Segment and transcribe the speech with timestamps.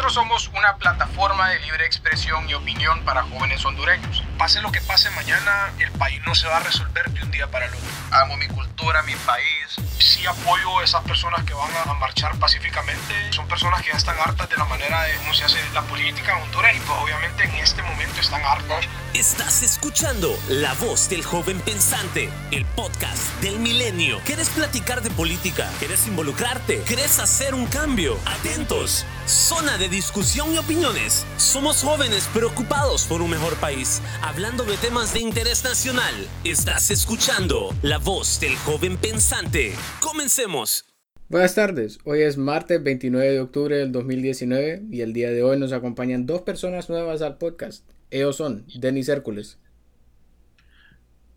[0.00, 4.22] Nosotros somos una plataforma de libre expresión y opinión para jóvenes hondureños.
[4.38, 7.48] Pase lo que pase mañana, el país no se va a resolver de un día
[7.48, 7.86] para el otro.
[8.10, 9.76] Amo mi cultura, mi país.
[9.98, 13.30] Sí apoyo a esas personas que van a marchar pacíficamente.
[13.30, 16.34] Son personas que ya están hartas de la manera de cómo se hace la política
[16.34, 18.86] en Honduras y pues obviamente en este momento están hartas.
[19.14, 24.18] Estás escuchando La Voz del Joven Pensante, el podcast del milenio.
[24.24, 25.68] ¿Quieres platicar de política?
[25.80, 26.78] ¿Quieres involucrarte?
[26.86, 28.16] ¿Quieres hacer un cambio?
[28.24, 29.04] Atentos.
[29.26, 31.26] Zona de discusión y opiniones.
[31.38, 36.14] Somos jóvenes preocupados por un mejor país, hablando de temas de interés nacional.
[36.44, 39.72] Estás escuchando La Voz del Joven Pensante.
[40.00, 40.84] Comencemos.
[41.28, 45.58] Buenas tardes, hoy es martes 29 de octubre del 2019 y el día de hoy
[45.58, 47.84] nos acompañan dos personas nuevas al podcast.
[48.10, 49.58] Ellos son Denis Hércules.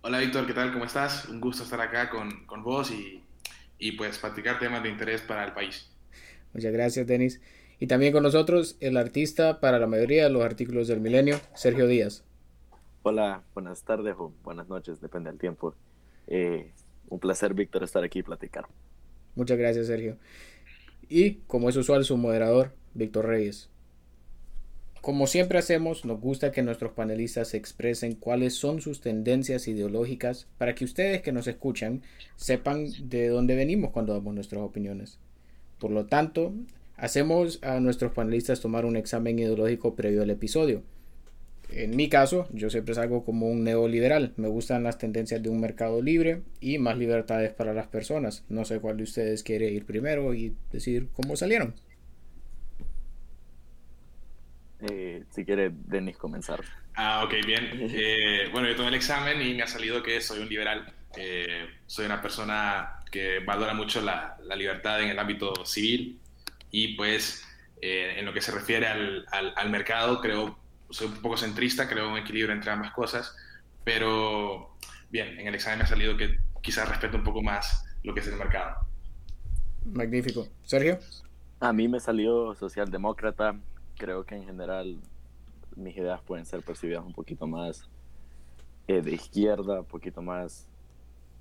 [0.01, 0.73] Hola Víctor, ¿qué tal?
[0.73, 1.29] ¿Cómo estás?
[1.29, 3.23] Un gusto estar acá con, con vos y,
[3.77, 5.89] y pues platicar temas de interés para el país.
[6.53, 7.41] Muchas gracias Denis.
[7.79, 11.87] Y también con nosotros el artista para la mayoría de los artículos del milenio, Sergio
[11.87, 12.23] Díaz.
[13.03, 15.75] Hola, buenas tardes o buenas noches, depende del tiempo.
[16.27, 16.71] Eh,
[17.09, 18.65] un placer, Víctor, estar aquí y platicar.
[19.35, 20.17] Muchas gracias, Sergio.
[21.09, 23.69] Y, como es usual, su moderador, Víctor Reyes.
[25.03, 30.75] Como siempre hacemos, nos gusta que nuestros panelistas expresen cuáles son sus tendencias ideológicas para
[30.75, 32.03] que ustedes que nos escuchan
[32.37, 35.19] sepan de dónde venimos cuando damos nuestras opiniones.
[35.77, 36.53] Por lo tanto,
[36.95, 40.83] hacemos a nuestros panelistas tomar un examen ideológico previo al episodio.
[41.69, 44.31] En mi caso, yo siempre salgo como un neoliberal.
[44.37, 48.45] Me gustan las tendencias de un mercado libre y más libertades para las personas.
[48.47, 51.73] No sé cuál de ustedes quiere ir primero y decir cómo salieron.
[54.89, 56.61] Eh, si quiere, Denis comenzar.
[56.95, 57.89] Ah, ok, bien.
[57.95, 60.93] Eh, bueno, yo tomé el examen y me ha salido que soy un liberal.
[61.15, 66.19] Eh, soy una persona que valora mucho la, la, libertad en el ámbito civil
[66.71, 67.47] y pues
[67.81, 70.57] en lo que se refiere al, al, al mercado, creo
[70.93, 73.35] soy un poco centrista, creo un equilibrio entre ambas cosas,
[73.83, 74.77] pero
[75.09, 78.19] bien, en el examen me ha salido que quizás respeto un poco más lo que
[78.19, 78.87] es el mercado.
[79.85, 80.47] Magnífico.
[80.63, 80.99] Sergio.
[81.59, 83.55] A mí me salió socialdemócrata.
[83.97, 85.01] Creo que en general
[85.75, 87.89] mis ideas pueden ser percibidas un poquito más
[88.87, 90.67] eh, de izquierda, un poquito más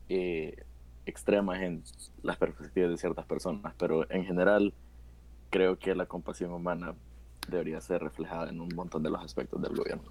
[0.09, 0.65] eh,
[1.07, 1.83] extremas en
[2.23, 4.73] las perspectivas de ciertas personas, pero en general
[5.51, 6.95] creo que la compasión humana
[7.49, 10.11] debería ser reflejada en un montón de los aspectos del gobierno.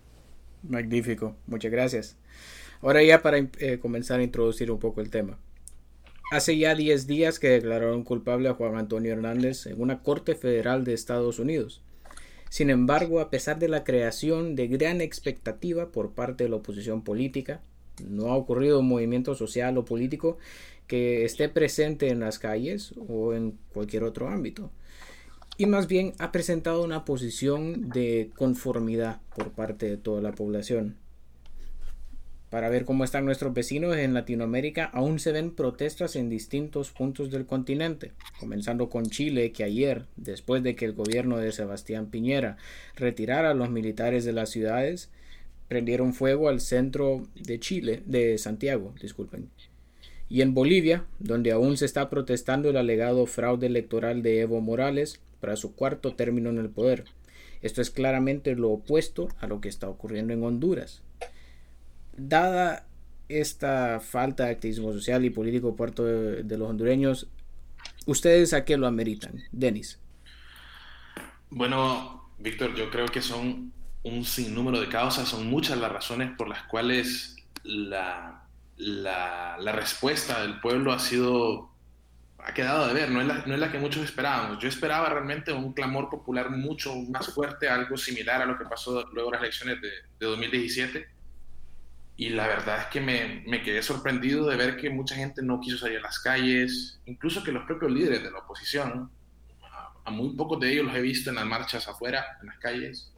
[0.63, 2.17] Magnífico, muchas gracias.
[2.81, 5.37] Ahora ya para eh, comenzar a introducir un poco el tema.
[6.31, 10.83] Hace ya 10 días que declararon culpable a Juan Antonio Hernández en una corte federal
[10.83, 11.83] de Estados Unidos.
[12.51, 17.01] Sin embargo, a pesar de la creación de gran expectativa por parte de la oposición
[17.01, 17.61] política,
[18.05, 20.37] no ha ocurrido un movimiento social o político
[20.85, 24.69] que esté presente en las calles o en cualquier otro ámbito
[25.57, 30.97] y más bien ha presentado una posición de conformidad por parte de toda la población.
[32.51, 37.31] Para ver cómo están nuestros vecinos en Latinoamérica, aún se ven protestas en distintos puntos
[37.31, 42.57] del continente, comenzando con Chile, que ayer, después de que el gobierno de Sebastián Piñera
[42.97, 45.09] retirara a los militares de las ciudades,
[45.69, 49.49] prendieron fuego al centro de Chile, de Santiago, disculpen.
[50.27, 55.21] Y en Bolivia, donde aún se está protestando el alegado fraude electoral de Evo Morales,
[55.39, 57.05] para su cuarto término en el poder.
[57.61, 61.01] Esto es claramente lo opuesto a lo que está ocurriendo en Honduras.
[62.27, 62.85] Dada
[63.29, 67.27] esta falta de activismo social y político por parte de, de los hondureños,
[68.05, 69.41] ¿ustedes a qué lo ameritan?
[69.51, 69.99] Denis.
[71.49, 73.73] Bueno, Víctor, yo creo que son
[74.03, 78.43] un sinnúmero de causas, son muchas las razones por las cuales la,
[78.77, 81.69] la, respuesta del pueblo ha sido
[82.39, 84.57] ha quedado de ver, no es, la, no es la que muchos esperábamos.
[84.59, 89.07] Yo esperaba realmente un clamor popular mucho más fuerte, algo similar a lo que pasó
[89.13, 89.89] luego de las elecciones de,
[90.19, 91.07] de 2017.
[92.21, 95.59] Y la verdad es que me, me, quedé sorprendido de ver que mucha gente no
[95.59, 99.09] quiso salir a las calles, incluso que los propios líderes de la oposición,
[100.05, 103.11] a, muy pocos de ellos los he visto en las marchas afuera, en las calles.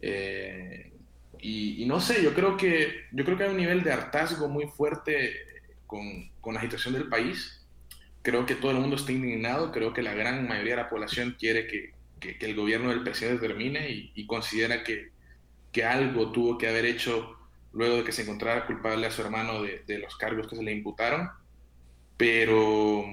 [0.00, 0.90] Eh,
[1.38, 4.48] y, y, no sé, yo creo, que, yo creo que hay un nivel de hartazgo
[4.48, 5.36] muy fuerte
[5.86, 7.60] con, con la situación del país
[8.22, 11.36] creo que todo el mundo está indignado, creo que la gran mayoría de la población
[11.38, 15.10] quiere que, que, que el gobierno del presidente termine y, y considera que,
[15.70, 17.43] que, algo tuvo que haber hecho
[17.74, 20.72] luego de que se encontrara culpable a su hermano de, los cargos que se le
[20.72, 21.28] imputaron,
[22.16, 23.04] pero,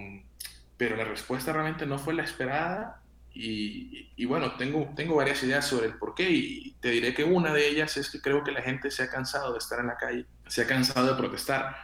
[0.78, 3.02] pero la respuesta realmente no fue la esperada
[3.34, 7.54] y, bueno, tengo, tengo varias ideas sobre el por qué y te diré que una
[7.54, 9.98] de ellas es que creo que la gente se ha cansado de estar en la
[9.98, 11.76] calle, se ha cansado de protestar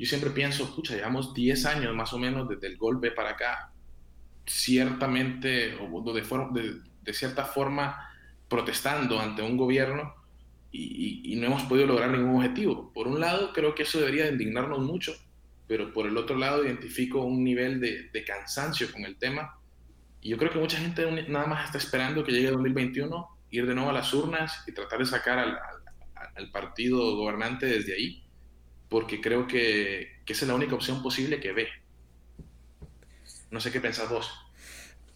[0.00, 3.70] yo siempre pienso, pucha, llevamos 10 años más o menos desde el golpe para acá.
[4.46, 8.08] Ciertamente, o de cierta forma
[8.48, 10.14] protestando ante un gobierno
[10.72, 12.92] y, no hemos podido lograr ningún objetivo.
[12.92, 15.14] Por un lado, creo que eso debería indignarnos mucho,
[15.66, 19.58] pero por el otro lado identifico un nivel de, de cansancio con el tema.
[20.20, 23.74] Y yo creo que mucha gente nada más está esperando que llegue 2021, ir de
[23.74, 25.58] nuevo a las urnas y tratar de sacar al,
[26.36, 28.22] al, partido gobernante desde ahí,
[28.88, 31.68] porque creo que, que, esa es la única opción posible que ve.
[33.50, 34.30] No sé qué pensás vos.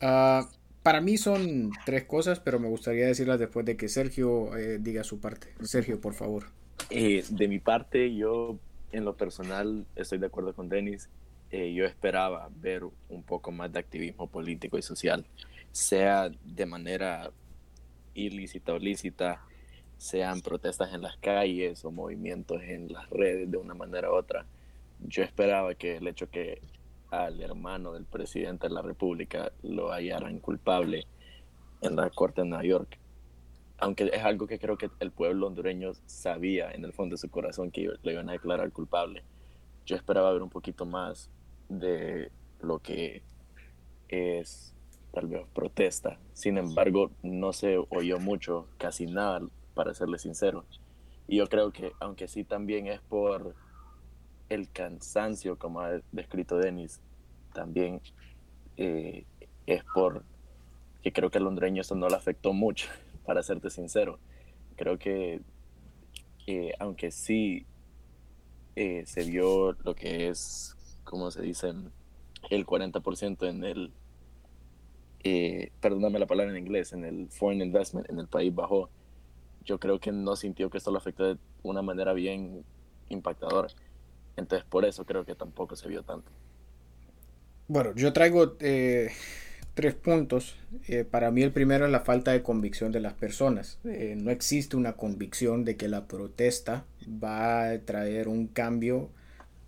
[0.00, 0.44] Uh,
[0.84, 5.02] para mí son tres cosas, pero me gustaría decirlas después de que Sergio eh, diga
[5.02, 5.48] su parte.
[5.62, 6.44] Sergio, por favor.
[6.90, 8.58] Eh, de mi parte, yo
[8.92, 11.08] en lo personal estoy de acuerdo con Denis.
[11.50, 15.24] Eh, yo esperaba ver un poco más de activismo político y social,
[15.72, 17.30] sea de manera
[18.12, 19.40] ilícita o lícita,
[19.96, 24.44] sean protestas en las calles o movimientos en las redes de una manera u otra.
[25.00, 26.60] Yo esperaba que el hecho que
[27.22, 31.06] al hermano del presidente de la República lo hallaran culpable
[31.80, 32.98] en la Corte de Nueva York.
[33.78, 37.30] Aunque es algo que creo que el pueblo hondureño sabía en el fondo de su
[37.30, 39.24] corazón que lo iban a declarar culpable.
[39.84, 41.30] Yo esperaba ver un poquito más
[41.68, 42.30] de
[42.60, 43.22] lo que
[44.08, 44.74] es
[45.12, 46.18] tal vez protesta.
[46.32, 49.40] Sin embargo, no se oyó mucho, casi nada,
[49.74, 50.64] para serle sincero.
[51.26, 53.54] Y yo creo que, aunque sí también es por
[54.48, 57.00] el cansancio, como ha descrito Denis,
[57.52, 58.00] también
[58.76, 59.24] eh,
[59.66, 60.24] es por
[61.02, 62.88] que creo que al hondureño eso no le afectó mucho,
[63.26, 64.18] para serte sincero.
[64.76, 65.40] Creo que,
[66.46, 67.66] eh, aunque sí
[68.76, 71.72] eh, se vio lo que es, como se dice,
[72.50, 73.92] el 40% en el,
[75.80, 78.90] perdóname la palabra en inglés, en el foreign investment, en el país bajó,
[79.64, 82.64] yo creo que no sintió que esto lo afectó de una manera bien
[83.08, 83.68] impactadora.
[84.36, 86.30] Entonces por eso creo que tampoco se vio tanto.
[87.66, 89.10] Bueno, yo traigo eh,
[89.74, 90.56] tres puntos.
[90.86, 93.78] Eh, para mí el primero es la falta de convicción de las personas.
[93.84, 96.84] Eh, no existe una convicción de que la protesta
[97.22, 99.10] va a traer un cambio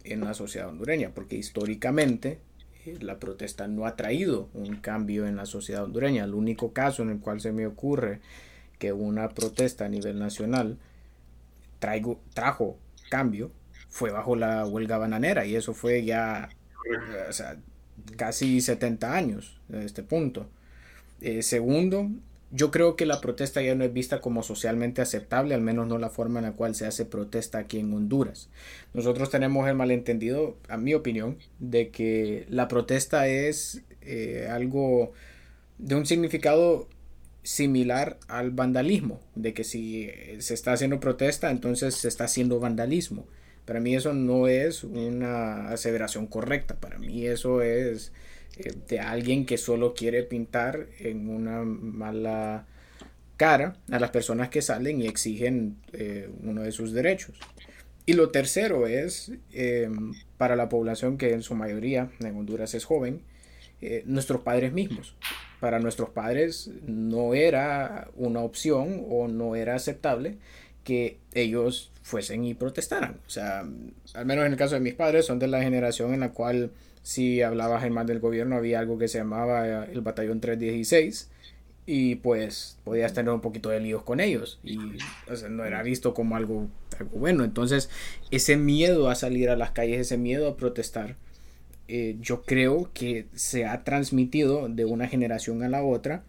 [0.04, 2.38] en la sociedad hondureña, porque históricamente
[3.00, 6.24] la protesta no ha traído un cambio en la sociedad hondureña.
[6.24, 8.20] El único caso en el cual se me ocurre
[8.78, 10.78] que una protesta a nivel nacional
[11.78, 12.78] traigo, trajo
[13.08, 13.50] cambio
[13.96, 16.50] fue bajo la huelga bananera y eso fue ya
[18.16, 20.46] casi 70 años a este punto.
[21.22, 22.10] Eh, segundo,
[22.50, 25.96] yo creo que la protesta ya no es vista como socialmente aceptable, al menos no
[25.96, 28.50] la forma en la cual se hace protesta aquí en Honduras.
[28.92, 35.12] Nosotros tenemos el malentendido, a mi opinión, de que la protesta es eh, algo
[35.78, 36.86] de un significado
[37.44, 40.10] similar al vandalismo, de que si
[40.40, 43.26] se está haciendo protesta, entonces se está haciendo vandalismo.
[43.66, 46.76] Para mí eso no es una aseveración correcta.
[46.76, 48.12] Para mí eso es
[48.56, 52.66] eh, de alguien que solo quiere pintar en una mala
[53.36, 57.38] cara a las personas que salen y exigen eh, uno de sus derechos.
[58.06, 62.84] Y lo tercero es, em, para la población que en su mayoría en Honduras es
[62.84, 63.20] joven,
[63.82, 65.16] eh, nuestros padres mismos.
[65.58, 70.38] Para nuestros padres no era una opción o no era aceptable
[70.86, 73.18] que ellos fuesen y protestaran.
[73.26, 73.66] O sea,
[74.14, 76.70] al menos en el caso de mis padres, son de la generación en la cual
[77.02, 81.28] si hablabas en más del gobierno había algo que se llamaba eh, el batallón 316
[81.86, 84.78] y pues podías tener un poquito de líos con ellos y
[85.50, 87.42] no era visto como algo, algo bueno.
[87.42, 87.90] Entonces,
[88.30, 91.16] ese miedo a salir a las calles, ese miedo a protestar,
[91.88, 96.22] eh, yo creo que se ha transmitido de una generación a la otra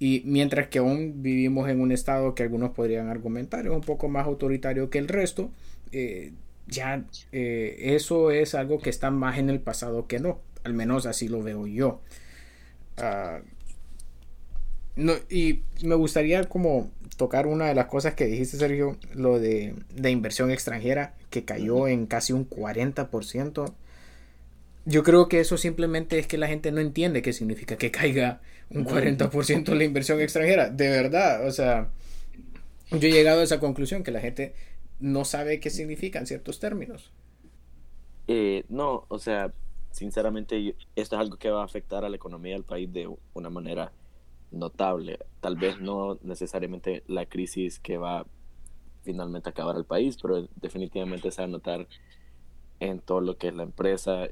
[0.00, 4.08] y mientras que aún vivimos en un estado que algunos podrían argumentar es un poco
[4.08, 5.50] más autoritario que el resto,
[5.92, 6.32] eh,
[6.66, 10.40] ya eh, eso es algo que está más en el pasado que no.
[10.64, 12.00] Al menos así lo veo yo.
[12.96, 13.40] Ah,
[14.96, 19.74] no, y me gustaría como tocar una de las cosas que dijiste, Sergio, lo de,
[19.94, 23.72] de inversión extranjera, que cayó en casi un 40%.
[24.84, 28.40] Yo creo que eso simplemente es que la gente no entiende qué significa que caiga
[28.70, 30.70] un 40% de la inversión extranjera.
[30.70, 31.90] De verdad, o sea,
[32.90, 34.54] yo he llegado a esa conclusión que la gente
[34.98, 37.12] no sabe qué significan ciertos términos.
[38.26, 39.52] Eh, no, o sea,
[39.90, 43.50] sinceramente esto es algo que va a afectar a la economía del país de una
[43.50, 43.92] manera
[44.50, 45.18] notable.
[45.40, 48.26] Tal vez no necesariamente la crisis que va
[49.02, 51.86] finalmente a acabar el país, pero definitivamente se va a notar
[52.80, 54.28] en todo lo que es la empresa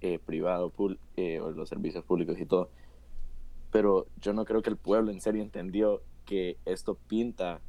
[0.00, 0.72] eh, privado,
[1.16, 2.70] eh, o los servicios públicos y todo.
[3.70, 7.60] Pero yo no creo que el pueblo en serio entendió que esto pinta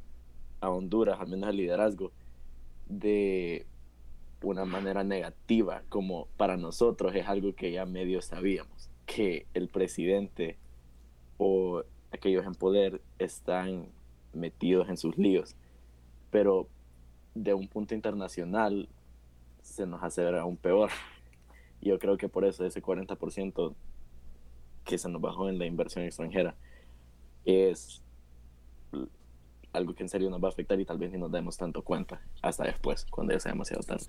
[0.60, 2.12] a Honduras, al menos el liderazgo,
[2.88, 3.66] de
[4.42, 10.56] una manera negativa, como para nosotros es algo que ya medio sabíamos, que el presidente
[11.38, 11.82] o
[12.12, 13.88] aquellos en poder están
[14.32, 15.56] metidos en sus líos.
[16.30, 16.68] Pero
[17.34, 18.88] de un punto internacional
[19.62, 20.90] se nos hace aún peor.
[21.80, 23.74] Yo creo que por eso ese 40%
[24.84, 26.54] que se nos bajó en la inversión extranjera
[27.44, 28.02] es
[29.72, 31.82] algo que en serio nos va a afectar y tal vez ni nos demos tanto
[31.82, 34.06] cuenta hasta después, cuando ya sea demasiado tarde.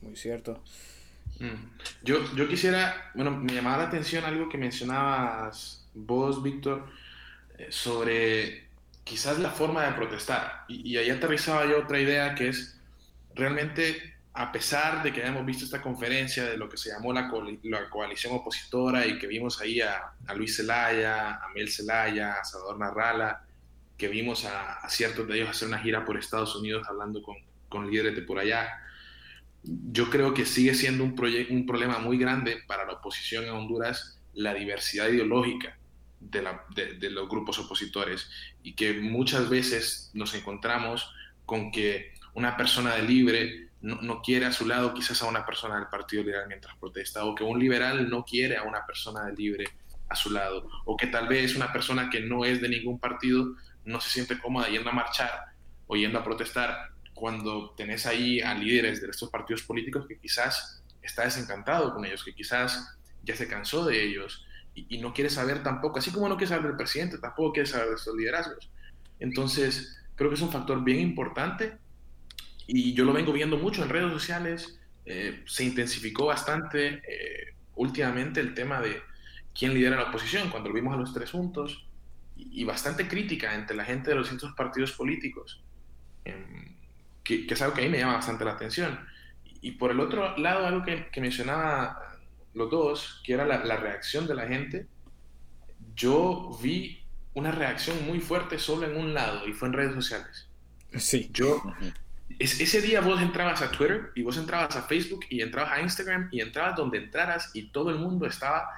[0.00, 0.60] Muy cierto.
[1.40, 1.54] Mm.
[2.02, 6.86] Yo, yo quisiera, bueno, me llamaba la atención algo que mencionabas vos, Víctor,
[7.58, 8.68] eh, sobre
[9.04, 10.64] quizás la forma de protestar.
[10.68, 12.80] Y, y ahí aterrizaba yo otra idea que es
[13.34, 17.28] realmente, a pesar de que hayamos visto esta conferencia de lo que se llamó la,
[17.28, 23.44] coalición opositora y que vimos ahí a, Luis Zelaya, a Mel Zelaya, a Salvador Narrala,
[23.96, 27.34] que vimos a, a, ciertos de ellos hacer una gira por Estados Unidos hablando con,
[27.68, 28.68] con líderes de por allá,
[29.64, 31.16] yo creo que sigue siendo un,
[31.50, 35.76] un problema muy grande para la oposición en Honduras la diversidad ideológica
[36.20, 38.30] de, los grupos opositores
[38.62, 41.10] y que muchas veces nos encontramos
[41.44, 45.76] con que una persona de libre no, quiere a su lado quizás a una persona
[45.76, 49.34] del Partido Liberal mientras protesta o que un liberal no quiere a una persona de
[49.34, 49.64] libre
[50.08, 53.54] a su lado o que tal vez una persona que no es de ningún partido
[53.84, 55.30] no se siente cómoda yendo a marchar
[55.86, 60.82] o yendo a protestar cuando tenés ahí a líderes de estos partidos políticos que quizás
[61.02, 64.44] está desencantado con ellos, que quizás ya se cansó de ellos
[64.74, 67.68] y, y, no quiere saber tampoco, así como no quiere saber del presidente, tampoco quiere
[67.68, 68.70] saber de estos liderazgos.
[69.18, 71.78] Entonces, creo que es un factor bien importante
[72.68, 78.40] y yo lo vengo viendo mucho en redes sociales, eh, se intensificó bastante eh, últimamente
[78.40, 79.00] el tema de
[79.58, 81.88] quién lidera la oposición, cuando lo vimos a los tres juntos,
[82.36, 85.64] y, y bastante crítica entre la gente de los distintos partidos políticos.
[86.26, 86.76] Eh,
[87.24, 88.98] que, que, es algo que a mí me llama bastante la atención.
[89.62, 92.18] Y por el otro lado, algo que, que mencionaba
[92.52, 94.86] los dos, que era la, la, reacción de la gente,
[95.94, 100.48] yo vi una reacción muy fuerte solo en un lado y fue en redes sociales.
[100.96, 101.30] Sí.
[101.32, 101.62] Yo,
[102.38, 105.80] es, ese día vos entrabas a Twitter y vos entrabas a Facebook y entrabas a
[105.80, 108.68] Instagram y entrabas donde entraras y todo el mundo estaba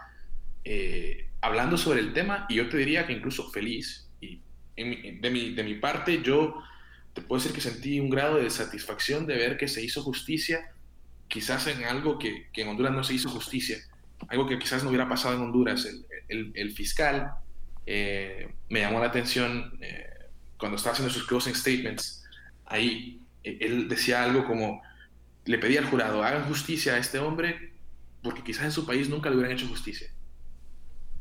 [0.64, 4.08] eh, hablando sobre el tema y yo te diría que incluso feliz.
[4.20, 4.40] Y
[4.76, 6.62] de, mi, de mi parte, yo
[7.12, 10.72] te puedo decir que sentí un grado de satisfacción de ver que se hizo justicia,
[11.28, 13.78] quizás en algo que, que en Honduras no se hizo justicia,
[14.28, 15.86] algo que quizás no hubiera pasado en Honduras.
[16.28, 17.32] El, el, fiscal
[17.86, 20.08] eh, me llamó la atención eh,
[20.56, 22.24] cuando estaba haciendo sus closing statements.
[22.66, 24.82] Ahí él decía algo como,
[25.44, 27.72] le pedía al jurado, hagan justicia a este hombre
[28.22, 30.10] porque quizás en su país nunca le hubieran hecho justicia.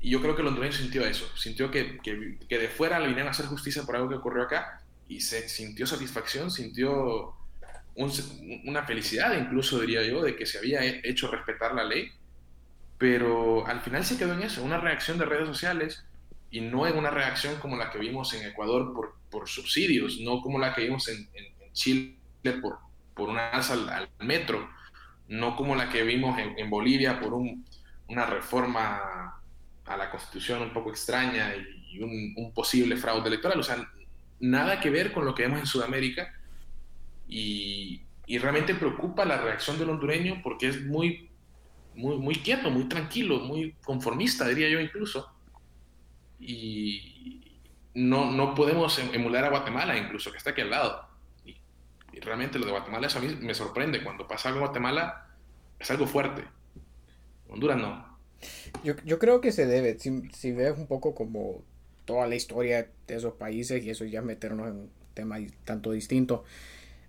[0.01, 3.27] Y yo creo que el hondureño sintió eso, sintió que, que, de fuera le vinieron
[3.27, 7.35] a hacer justicia por algo que ocurrió acá y se sintió satisfacción, sintió
[7.95, 8.11] un,
[8.65, 12.11] una felicidad incluso, diría yo, de que se había hecho respetar la ley,
[12.97, 16.05] pero al final se quedó en eso, una reacción de redes sociales
[16.51, 20.41] y no en una reacción como la que vimos en Ecuador por, por subsidios, no
[20.41, 21.27] como la que vimos en,
[21.73, 22.15] Chile
[22.61, 22.79] por,
[23.13, 24.69] por una alza al, metro,
[25.27, 27.65] no como la que vimos en, Bolivia por un,
[28.07, 29.41] una reforma
[29.85, 33.87] a la constitución un poco extraña y, y un, un posible fraude electoral, o sea,
[34.39, 36.33] nada que ver con lo que vemos en Sudamérica
[37.27, 41.29] y, y, realmente preocupa la reacción del hondureño porque es muy,
[41.95, 45.31] muy, muy quieto, muy tranquilo, muy conformista, diría yo incluso.
[46.39, 47.41] Y
[47.93, 51.08] no, no podemos em, emular a Guatemala incluso, que está aquí al lado.
[52.13, 54.03] Y, realmente lo de Guatemala eso a mí me sorprende.
[54.03, 55.27] Cuando pasa algo en Guatemala
[55.79, 56.43] es algo fuerte.
[57.49, 58.19] Honduras no.
[58.83, 61.63] Yo, yo creo que se debe, si, si ves un poco como
[62.05, 66.43] toda la historia de esos países y eso ya meternos en un tema tanto distinto.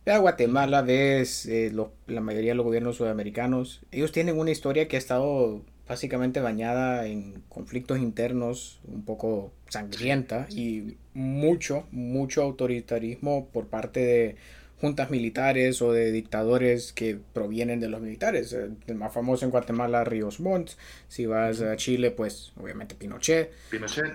[0.07, 4.89] A Guatemala ves eh, lo, la mayoría de los gobiernos sudamericanos, ellos tienen una historia
[4.89, 13.49] que ha estado básicamente bañada en conflictos internos un poco sangrienta y mucho, mucho autoritarismo
[13.53, 14.37] por parte de
[14.81, 18.57] juntas militares o de dictadores que provienen de los militares.
[18.87, 20.71] El más famoso en Guatemala, Ríos Montt.
[21.09, 23.53] Si vas a Chile, pues obviamente Pinochet.
[23.71, 24.07] Pinochet.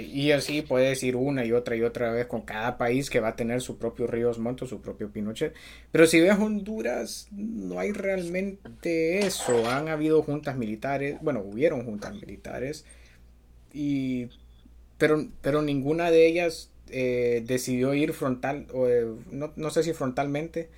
[0.00, 3.28] Y así puedes ir una y otra y otra vez con cada país que va
[3.28, 5.54] a tener su propio Ríos Montt o su propio Pinochet.
[5.90, 9.70] Pero si ves Honduras, no hay realmente eso.
[9.70, 12.84] Han habido juntas militares, bueno, hubieron juntas militares.
[13.72, 14.28] Y,
[14.98, 19.92] pero, pero ninguna de ellas eh, decidió ir frontal, o, eh, no, no, sé si
[19.92, 20.68] frontalmente,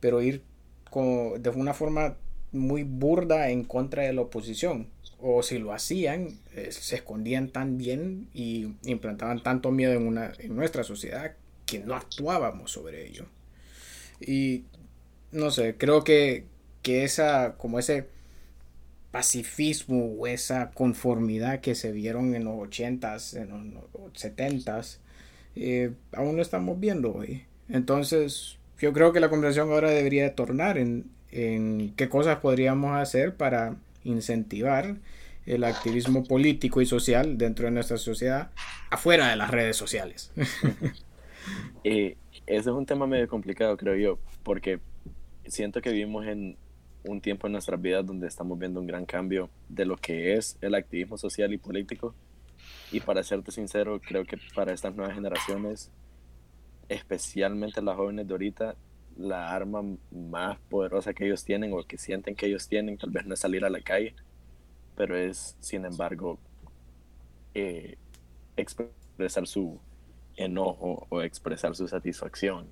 [0.00, 0.42] pero ir
[0.90, 2.16] con, de una forma
[2.52, 4.88] muy burda en contra de la oposición.
[5.20, 10.32] O si lo hacían, eh, se escondían tan bien y implantaban tanto miedo en, una,
[10.38, 11.34] en nuestra sociedad
[11.66, 13.26] que no actuábamos sobre ello.
[14.20, 14.64] Y
[15.32, 16.44] no sé, creo que,
[16.82, 18.06] que esa, como ese
[19.10, 24.98] pacifismo o esa conformidad que se vieron en los 80s, en los 70s,
[25.56, 27.44] eh, aún no estamos viendo hoy.
[27.68, 33.34] Entonces, yo creo que la conversación ahora debería tornar en, en qué cosas podríamos hacer
[33.36, 34.96] para incentivar
[35.46, 38.50] el activismo político y social dentro de nuestra sociedad
[38.90, 40.32] afuera de las redes sociales.
[41.84, 44.80] ese es un tema medio complicado, creo yo, porque
[45.46, 46.56] siento que vivimos en
[47.04, 50.56] un tiempo en nuestras vidas donde estamos viendo un gran cambio de lo que es
[50.60, 52.14] el activismo social y político.
[52.94, 55.90] Y para serte sincero, creo que para estas nuevas generaciones,
[56.88, 58.76] especialmente las jóvenes de ahorita,
[59.16, 59.82] la arma
[60.12, 63.40] más poderosa que ellos tienen o que sienten que ellos tienen, tal vez no es
[63.40, 64.14] salir a la calle,
[64.94, 66.38] pero es, sin embargo,
[67.54, 67.96] eh,
[68.56, 69.80] expresar su
[70.36, 72.68] enojo o expresar su satisfacción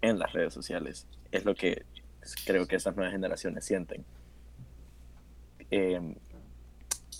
[0.00, 1.06] en las redes sociales.
[1.30, 1.84] Es lo que
[2.46, 4.02] creo que estas nuevas generaciones sienten.
[5.70, 6.14] Em,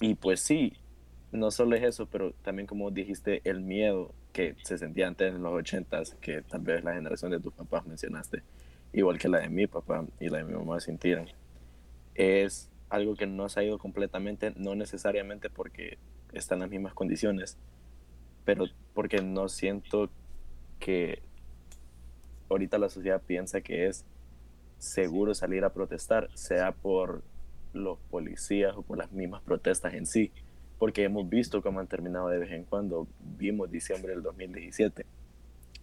[0.00, 0.78] y pues sí,
[1.37, 5.43] no solo es eso, pero también como dijiste, el miedo que se sentía antes en
[5.43, 8.43] los ochentas, que tal vez la generación de tus papás mencionaste,
[8.93, 11.28] igual que la de mi papá y la de mi mamá sintieron,
[12.14, 15.99] es algo que no se ha ido completamente, no necesariamente porque
[16.33, 17.57] están las mismas condiciones,
[18.45, 20.09] pero porque no siento
[20.78, 21.23] que
[22.49, 24.05] ahorita la sociedad piensa que es
[24.78, 27.23] seguro salir a protestar, sea por
[27.73, 30.33] los policías o por las mismas protestas en sí,
[30.78, 33.06] porque hemos visto cómo han terminado de vez en cuando.
[33.21, 35.06] Vimos diciembre del 2017,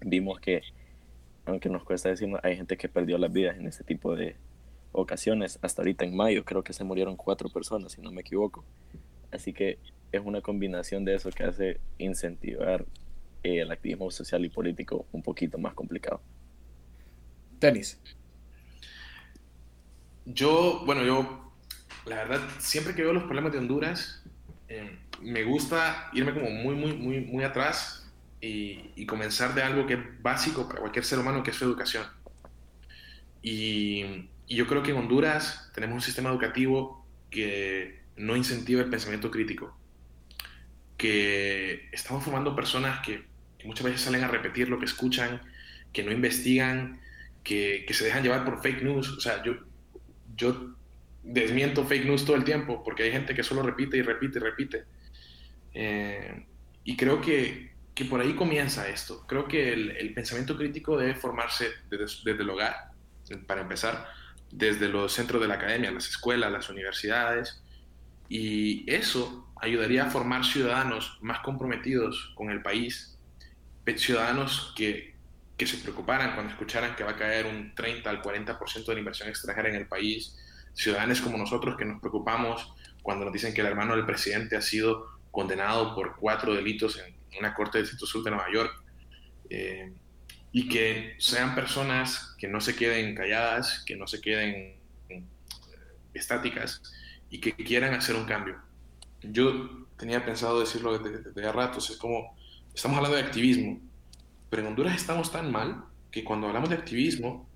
[0.01, 0.61] vimos que,
[1.45, 4.35] aunque nos cuesta decirlo, hay gente que perdió las vidas en ese tipo de
[4.91, 5.59] ocasiones.
[5.61, 8.63] Hasta ahorita en mayo creo que se murieron cuatro personas, si no me equivoco.
[9.31, 9.79] Así que
[10.11, 12.85] es una combinación de eso que hace incentivar
[13.41, 16.21] el activismo social y político un poquito más complicado.
[17.59, 17.99] Tenis.
[20.25, 21.51] Yo, bueno, yo,
[22.05, 24.23] la verdad, siempre que veo los problemas de Honduras,
[24.73, 28.11] eh, me gusta irme como muy, muy, muy, muy atrás
[28.41, 32.05] y, comenzar de algo que es básico para cualquier ser humano, que es su educación.
[33.41, 39.31] Y, yo creo que en Honduras tenemos un sistema educativo que no incentiva el pensamiento
[39.31, 39.77] crítico,
[40.97, 43.25] que estamos formando personas que,
[43.65, 45.41] muchas veces salen a repetir lo que escuchan,
[45.93, 46.99] que no investigan,
[47.43, 49.09] que, se dejan llevar por fake news.
[49.09, 49.55] O sea, yo
[51.23, 54.41] desmiento fake news todo el tiempo porque hay gente que solo repite y repite y
[54.41, 54.83] repite.
[55.73, 56.45] Eh,
[56.83, 59.25] y creo que, que, por ahí comienza esto.
[59.27, 62.75] Creo que el, el pensamiento crítico debe formarse desde, desde, el hogar,
[63.47, 64.07] para empezar,
[64.51, 67.63] desde los centros de la academia, las escuelas, las universidades.
[68.29, 73.17] Y eso ayudaría a formar ciudadanos más comprometidos con el país,
[73.97, 75.15] ciudadanos que,
[75.57, 78.99] que se preocuparan cuando escucharan que va a caer un 30 al 40% de la
[78.99, 80.37] inversión extranjera en el país,
[80.73, 84.61] ciudadanos como nosotros que nos preocupamos cuando nos dicen que el hermano del presidente ha
[84.61, 88.83] sido condenado por cuatro delitos en una corte del Distrito Sur de Nueva York,
[89.49, 89.91] eh,
[90.51, 95.23] y que sean personas que no se queden calladas, que no se queden eh,
[96.13, 96.81] estáticas
[97.29, 98.61] y que quieran hacer un cambio.
[99.21, 102.37] Yo tenía pensado decirlo desde, desde ratos, es como,
[102.73, 103.81] estamos hablando de activismo,
[104.49, 107.49] pero en Honduras estamos tan mal que cuando hablamos de activismo,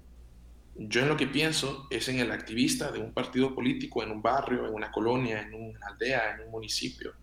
[0.79, 4.21] yo en lo que pienso es en el activista de un partido político, en un
[4.21, 7.13] barrio, en una colonia, en una aldea, en un municipio.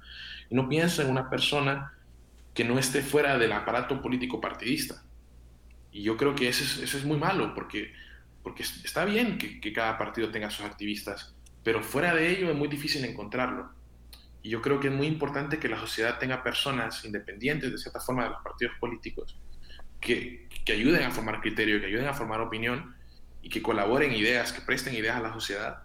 [0.51, 1.93] Y no pienso en una persona
[2.53, 5.05] que no esté fuera del aparato político partidista.
[5.93, 7.93] Y yo creo que eso es, eso es muy malo, porque,
[8.43, 12.57] porque está bien que, que cada partido tenga sus activistas, pero fuera de ello es
[12.57, 13.71] muy difícil encontrarlo.
[14.43, 18.01] Y yo creo que es muy importante que la sociedad tenga personas independientes de cierta
[18.01, 19.39] forma de los partidos políticos
[20.01, 22.95] que, que, ayuden a formar criterio, que ayuden a formar opinión
[23.45, 25.83] y que colaboren ideas, que presten ideas a la sociedad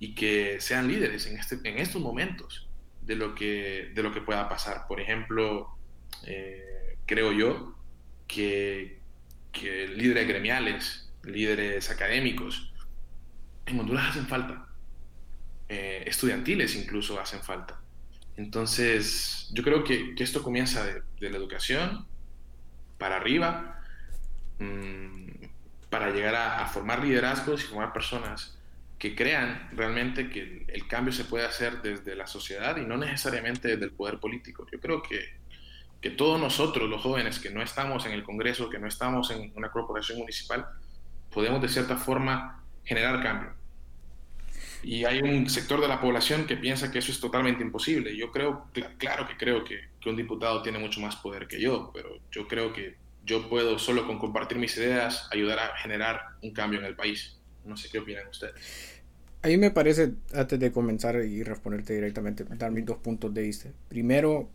[0.00, 2.66] y que sean líderes en, este, en estos momentos
[3.02, 4.86] de lo, que, de lo que pueda pasar.
[4.88, 5.68] Por ejemplo,
[6.24, 7.76] eh, creo yo
[8.26, 9.00] que,
[9.52, 12.72] que líderes gremiales, líderes académicos,
[13.66, 14.66] en Honduras hacen falta.
[15.68, 17.82] Eh, estudiantiles incluso hacen falta.
[18.38, 22.06] Entonces, yo creo que, que esto comienza de, de, la educación
[22.96, 23.82] para arriba,
[24.58, 25.17] mmm,
[25.90, 28.58] para llegar a, formar liderazgos y formar personas
[28.98, 32.96] que crean realmente que el, el, cambio se puede hacer desde la sociedad y no
[32.96, 34.66] necesariamente desde el poder político.
[34.70, 35.20] Yo creo que,
[36.00, 39.52] que todos nosotros, los jóvenes que no estamos en el Congreso, que no estamos en
[39.54, 40.66] una corporación municipal,
[41.30, 43.58] podemos de cierta forma generar cambio
[44.82, 48.16] y hay un sector de la población que piensa que eso es totalmente imposible.
[48.16, 51.90] Yo creo, claro que creo que, que, un diputado tiene mucho más poder que yo,
[51.92, 52.96] pero yo creo que
[53.28, 57.38] yo puedo solo con compartir mis ideas ayudar a generar un cambio en el país.
[57.64, 58.54] No sé qué opinan ustedes.
[59.42, 63.42] A mí me parece, antes de comenzar y responderte directamente, dar mis dos puntos de
[63.42, 63.68] vista.
[63.88, 64.50] Primero,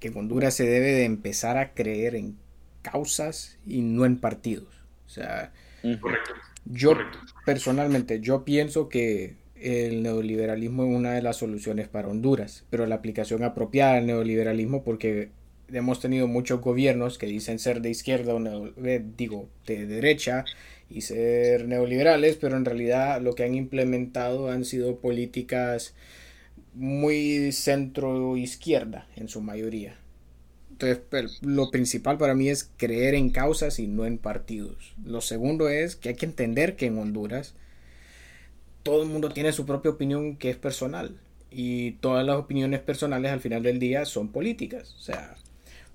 [0.00, 2.36] que en Honduras se debe de empezar a creer en
[2.82, 4.68] causas y no en partidos.
[5.06, 5.52] O sea,
[6.00, 6.34] Correcto.
[6.64, 7.18] yo Correcto.
[7.44, 12.96] personalmente, yo pienso que el neoliberalismo es una de las soluciones para Honduras, pero la
[12.96, 15.30] aplicación apropiada del neoliberalismo porque
[15.72, 20.44] hemos tenido muchos gobiernos que dicen ser de izquierda o neo- eh, digo de derecha
[20.88, 25.94] y ser neoliberales, pero en realidad lo que han implementado han sido políticas
[26.74, 29.98] muy centro izquierda en su mayoría.
[30.70, 34.94] Entonces, lo principal para mí es creer en causas y no en partidos.
[35.04, 37.54] Lo segundo es que hay que entender que en Honduras
[38.82, 41.16] todo el mundo tiene su propia opinión que es personal.
[41.50, 44.94] Y todas las opiniones personales al final del día son políticas.
[44.98, 45.36] O sea,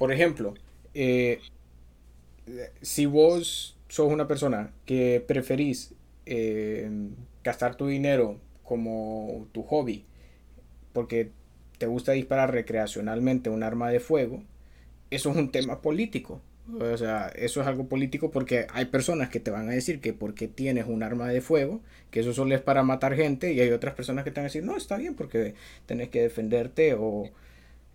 [0.01, 0.55] por ejemplo,
[0.95, 1.41] eh,
[2.81, 5.93] si vos sos una persona que preferís
[6.25, 6.89] eh,
[7.43, 10.03] gastar tu dinero como tu hobby
[10.91, 11.29] porque
[11.77, 14.41] te gusta disparar recreacionalmente un arma de fuego,
[15.11, 16.41] eso es un tema político.
[16.79, 20.13] O sea, eso es algo político porque hay personas que te van a decir que
[20.13, 23.69] porque tienes un arma de fuego, que eso solo es para matar gente, y hay
[23.69, 25.53] otras personas que te van a decir, no, está bien porque
[25.85, 27.29] tenés que defenderte o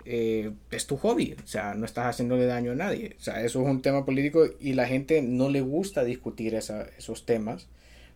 [0.07, 3.17] eh, es tu hobby, o sea, no estás haciéndole daño a nadie.
[3.19, 7.27] O sea, eso es un tema político y la gente no le gusta discutir esos
[7.27, 7.69] temas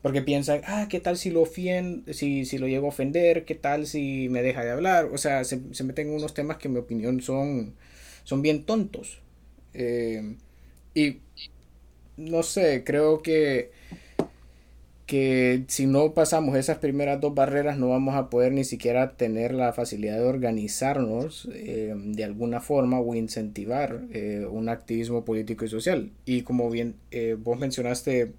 [0.03, 3.45] porque piensan, ah, ¿qué tal si lo ofien, si, si lo llego a ofender?
[3.45, 5.07] ¿Qué tal si me deja de hablar?
[5.13, 7.75] O sea, se, se meten en unos temas que en mi opinión son,
[8.25, 9.21] son bien tontos.
[9.75, 10.37] Eh,
[10.95, 11.19] y
[12.17, 13.73] no sé, creo que,
[15.11, 19.53] que si no pasamos esas primeras dos barreras no vamos a poder ni siquiera tener
[19.53, 25.69] la facilidad de organizarnos eh, de alguna forma o incentivar eh, un activismo político y
[25.69, 26.13] social.
[26.27, 28.35] Y como bien eh, vos mencionaste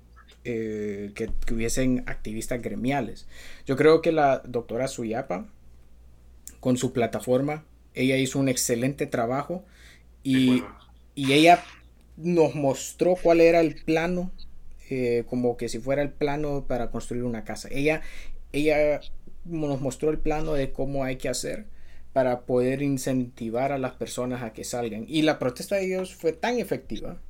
[0.45, 1.11] que,
[1.45, 3.27] que hubiesen activistas gremiales.
[3.65, 5.47] Yo creo que la doctora Suyapa,
[6.61, 9.65] con su plataforma, ella hizo un excelente trabajo
[10.23, 10.63] y,
[11.15, 11.61] y ella
[12.15, 14.31] nos mostró cuál era el plano,
[14.91, 17.69] eh, como que si fuera el plano para construir una casa.
[17.71, 18.01] Ella,
[18.51, 18.99] ella
[19.45, 21.65] nos mostró el plano de cómo hay que hacer
[22.11, 25.05] para poder incentivar a las personas a que salgan.
[25.07, 27.21] Y la protesta de ellos fue tan efectiva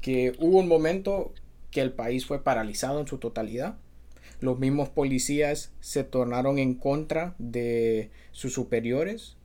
[0.00, 1.34] que hubo un momento
[1.70, 3.76] que el país fue paralizado en su totalidad.
[4.40, 9.36] Los mismos policías se tornaron en contra de sus superiores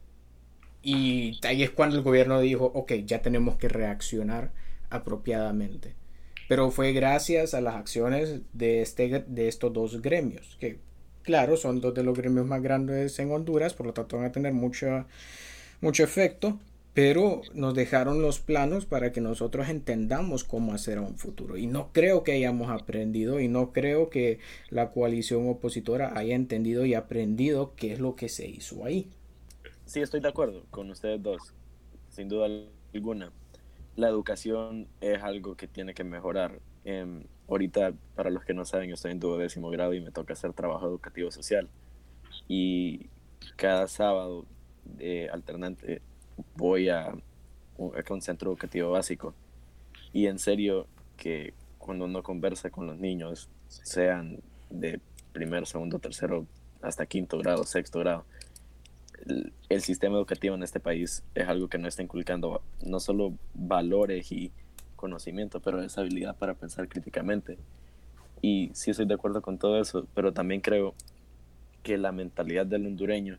[0.82, 4.54] y ahí es cuando el gobierno dijo, ok, ya tenemos que reaccionar
[4.90, 5.99] apropiadamente.
[6.50, 10.80] Pero fue gracias a las acciones de, este, de estos dos gremios, que
[11.22, 14.32] claro, son dos de los gremios más grandes en Honduras, por lo tanto van a
[14.32, 15.06] tener mucho,
[15.80, 16.58] mucho efecto,
[16.96, 21.56] pero nos dejaron los planos para que nosotros entendamos cómo hacer a un futuro.
[21.56, 24.40] Y no creo que hayamos aprendido y no creo que
[24.72, 29.08] la coalición opositora haya entendido y aprendido qué es lo que se hizo ahí.
[29.86, 31.54] Sí, estoy de acuerdo con ustedes dos,
[32.10, 32.48] sin duda
[32.92, 33.32] alguna.
[34.00, 36.62] La educación es algo que tiene que mejorar.
[36.86, 40.32] Em, ahorita, para los que no saben, yo estoy en duodécimo grado y me toca
[40.32, 41.68] hacer trabajo educativo social.
[42.48, 43.10] Y
[43.58, 44.46] cada sábado
[45.00, 46.02] eh, alternante
[46.56, 49.34] voy a a un centro educativo básico.
[50.14, 55.02] Y en serio que cuando uno conversa con los niños, sean de
[55.34, 56.46] primer, segundo, tercero,
[56.82, 58.24] hasta quinto grado, sexto grado,
[59.26, 64.32] el, sistema educativo en este país es algo que no está inculcando no solo valores
[64.32, 64.52] y
[64.96, 67.58] conocimiento, pero esa habilidad para pensar críticamente.
[68.42, 70.94] Y sí estoy de acuerdo con todo eso, pero también creo
[71.84, 73.38] que la mentalidad del hondureño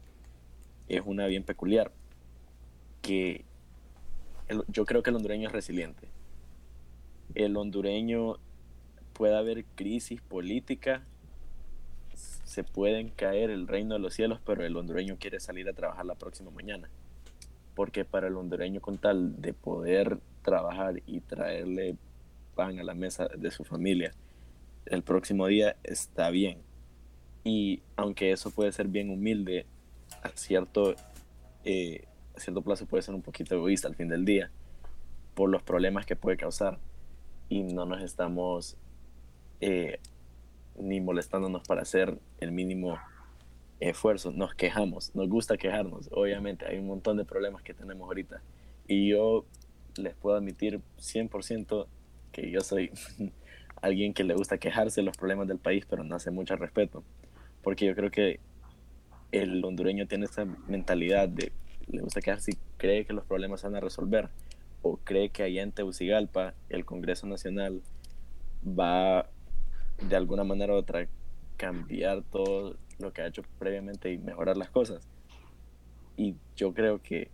[0.88, 1.92] es una bien peculiar,
[3.02, 3.44] que
[4.68, 6.08] yo creo que el hondureño es resiliente.
[7.34, 8.38] El hondureño
[9.12, 11.04] puede haber crisis política,
[12.50, 16.04] se pueden caer el reino de los cielos, pero el hondureño quiere salir a trabajar
[16.04, 16.90] la próxima mañana.
[17.76, 21.96] Porque para el hondureño con tal de poder trabajar y traerle
[22.56, 24.12] pan a la mesa de su familia,
[24.86, 26.58] el próximo día está bien.
[27.44, 29.64] Y aunque eso puede ser bien humilde,
[30.20, 30.96] a cierto,
[31.64, 34.50] eh, a cierto plazo puede ser un poquito egoísta al fin del día,
[35.34, 36.80] por los problemas que puede causar.
[37.48, 38.76] Y no nos estamos
[39.60, 40.00] eh,
[40.80, 42.98] ni molestándonos para hacer el mínimo
[43.80, 44.30] esfuerzo.
[44.30, 46.08] Nos quejamos, nos gusta quejarnos.
[46.12, 48.42] Obviamente, hay un montón de problemas que tenemos ahorita.
[48.86, 49.46] Y yo
[49.96, 51.86] les puedo admitir 100%
[52.32, 52.90] que yo soy
[53.82, 57.02] alguien que le gusta quejarse de los problemas del país, pero no hace mucho respeto.
[57.62, 58.40] Porque yo creo que
[59.32, 61.52] el hondureño tiene esa mentalidad de
[61.86, 64.28] le gusta quejarse y cree que los problemas se van a resolver.
[64.82, 67.82] O cree que allá en Tegucigalpa el Congreso Nacional
[68.64, 69.28] va
[70.00, 71.06] de alguna manera u otra
[71.56, 75.06] cambiar todo lo que ha hecho previamente y mejorar las cosas.
[76.16, 77.30] Y yo creo que,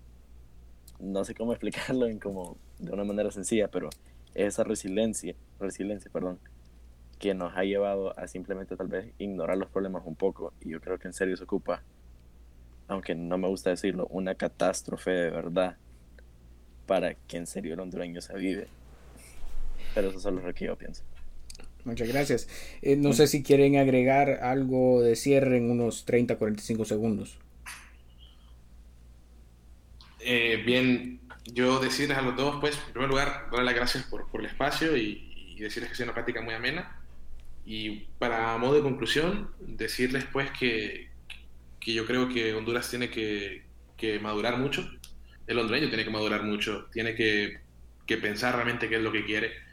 [0.98, 3.90] no sé cómo explicarlo en como de una manera sencilla, pero
[4.35, 6.38] esa resiliencia, resiliencia, perdón,
[7.18, 10.52] que nos ha llevado a simplemente tal vez ignorar los problemas un poco.
[10.61, 11.83] Y yo creo que en serio se ocupa,
[12.88, 15.76] aunque no me gusta decirlo, una catástrofe de verdad
[16.87, 18.68] para que en serio el hondureño se vive.
[19.94, 21.02] Pero eso es lo que yo pienso.
[21.87, 22.49] Muchas gracias.
[22.83, 27.38] Eh, no sé si quieren agregar algo de cierre en unos 30, 45 segundos.
[30.18, 34.29] Eh, bien, yo decirles a los dos, pues, en primer lugar, darles las gracias por,
[34.29, 37.01] por el espacio y, y, decirles que ha sido una práctica muy amena.
[37.64, 41.11] Y para modo de conclusión, decirles, pues, que,
[41.79, 43.62] que yo creo que Honduras tiene que,
[43.96, 44.90] que, madurar mucho.
[45.46, 47.61] El hondureño tiene que madurar mucho, tiene que,
[48.07, 49.65] que pensar realmente qué es lo que quiere.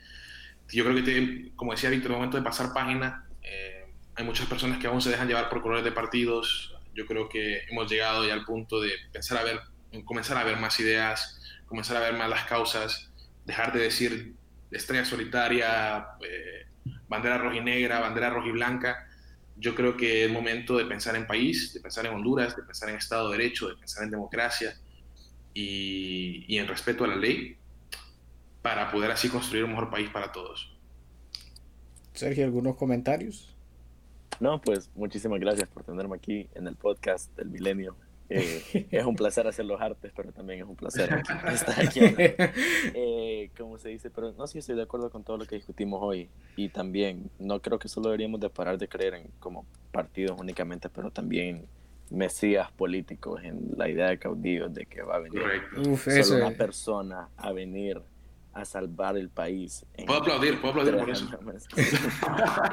[0.72, 4.80] Yo creo que, como decía Víctor, el momento de pasar página, eh, hay muchas personas
[4.80, 6.76] que aún se dejan llevar por colores de partidos.
[6.96, 9.60] Yo creo que hemos llegado ya al punto de pensar a ver,
[10.06, 13.12] comenzar a ver más ideas, comenzar a ver más las causas,
[13.46, 14.34] dejar de decir
[14.72, 16.68] estrella solitaria, eh,
[17.08, 19.08] bandera rojinegra, bandera rojiblanca.
[19.56, 22.90] Yo creo que es momento de pensar en país, de pensar en Honduras, de pensar
[22.90, 24.76] en Estado de Derecho, de pensar en democracia
[25.54, 27.58] y, y en respeto a la ley
[28.64, 30.76] para poder así construir un mejor país para todos.
[32.14, 33.56] Sergio, ¿algunos comentarios?
[34.40, 37.96] No, pues muchísimas gracias por tenerme aquí en el podcast del Milenio.
[38.30, 41.10] Eh, es un placer hacer los artes, pero también es un placer
[41.54, 42.00] estar aquí.
[42.96, 46.00] Eh, como se dice, pero no, sí estoy de acuerdo con todo lo que discutimos
[46.02, 46.30] hoy.
[46.56, 50.90] Y también, no creo que solo deberíamos de parar de creer en como partidos únicamente,
[50.90, 51.66] pero también
[52.10, 55.42] mesías políticos, en la idea de caudillos, de que va a venir
[55.86, 58.02] Uf, solo una persona a venir
[58.54, 59.86] a salvar el país.
[60.06, 61.28] Puedo aplaudir, puedo aplaudir por eso.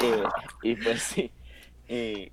[0.03, 0.23] Eh,
[0.63, 1.31] y pues sí.
[1.89, 2.31] eh,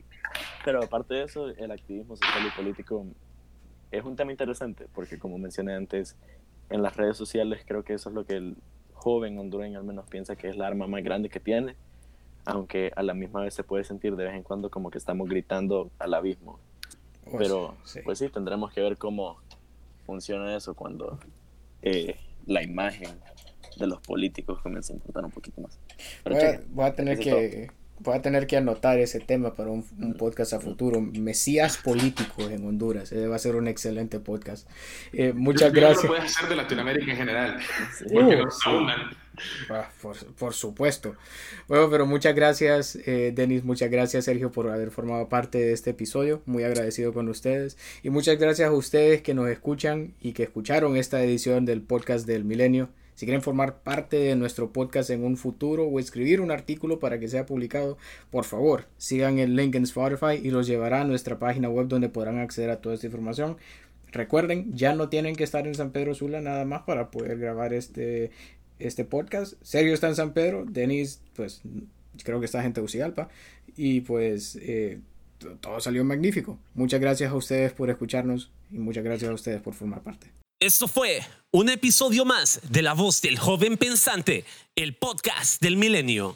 [0.63, 3.05] pero aparte de eso, el activismo social y político
[3.91, 6.15] es un tema interesante, porque como mencioné antes,
[6.69, 8.57] en las redes sociales creo que eso es lo que el
[8.93, 11.75] joven hondureño al menos piensa que es la arma más grande que tiene,
[12.45, 15.29] aunque a la misma vez se puede sentir de vez en cuando como que estamos
[15.29, 16.59] gritando al abismo.
[17.25, 17.99] Oh, Pero sí, sí.
[18.03, 19.37] pues sí, tendremos que ver cómo
[20.05, 21.19] funciona eso cuando
[21.81, 23.11] eh, la imagen
[23.77, 25.79] de los políticos comienza a importar un poquito más.
[26.23, 29.69] Pero voy, a, voy a tener que voy a tener que anotar ese tema para
[29.71, 31.01] un, un podcast a futuro.
[31.01, 33.11] Mesías políticos en Honduras.
[33.11, 34.67] Ese va a ser un excelente podcast.
[35.13, 36.03] Eh, muchas Yo gracias.
[36.03, 37.59] Lo puedes hacer de Latinoamérica en general,
[37.97, 38.05] Sí.
[38.13, 38.69] porque Uh, nos sí.
[38.69, 38.97] abundan.
[39.69, 39.89] Ah,
[40.37, 41.15] por, supuesto.
[41.67, 43.63] Bueno, pero muchas gracias, eh, Denis.
[43.63, 46.41] Muchas gracias, Sergio, por haber formado parte de este episodio.
[46.45, 47.77] Muy agradecido con ustedes.
[48.03, 52.25] Y muchas gracias a ustedes que nos escuchan y que escucharon esta edición del podcast
[52.25, 52.89] del Milenio.
[53.17, 57.19] Si quieren formar parte de nuestro podcast en un futuro o escribir un artículo para
[57.19, 57.97] que sea publicado,
[58.29, 62.09] por favor, sigan el link en Spotify y los llevará a nuestra página web donde
[62.09, 63.57] podrán acceder a toda esta información.
[64.11, 67.73] Recuerden, ya no tienen que estar en San Pedro Sula nada más para poder grabar
[67.73, 68.29] este,
[68.79, 69.53] este podcast.
[69.61, 71.61] Sergio está en San Pedro, Denis, pues
[72.23, 73.29] creo que está en Tegucigalpa.
[73.75, 74.99] Y pues eh,
[75.61, 76.59] todo salió magnífico.
[76.73, 80.31] Muchas gracias a ustedes por escucharnos y muchas gracias a ustedes por formar parte.
[80.59, 81.19] Esto fue
[81.51, 84.43] un episodio más de La Voz del Joven Pensante,
[84.75, 86.35] el podcast del Milenio.